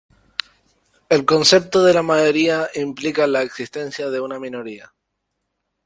[1.09, 4.95] El concepto de la mayoría implica la existencia de una minoría.